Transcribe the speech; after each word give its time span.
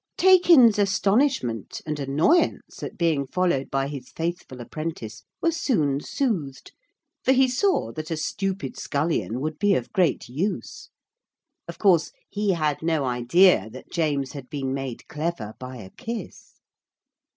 Taykin's 0.17 0.79
astonishment 0.79 1.79
and 1.85 1.99
annoyance 1.99 2.81
at 2.81 2.97
being 2.97 3.27
followed 3.27 3.69
by 3.69 3.87
his 3.87 4.09
faithful 4.09 4.59
apprentice 4.59 5.21
were 5.43 5.51
soon 5.51 5.99
soothed, 5.99 6.71
for 7.23 7.33
he 7.33 7.47
saw 7.47 7.91
that 7.91 8.09
a 8.09 8.17
stupid 8.17 8.75
scullion 8.79 9.39
would 9.41 9.59
be 9.59 9.75
of 9.75 9.93
great 9.93 10.27
use. 10.27 10.89
Of 11.67 11.77
course 11.77 12.11
he 12.31 12.53
had 12.53 12.81
no 12.81 13.05
idea 13.05 13.69
that 13.69 13.91
James 13.91 14.31
had 14.31 14.49
been 14.49 14.73
made 14.73 15.07
clever 15.07 15.53
by 15.59 15.77
a 15.77 15.91
kiss. 15.91 16.55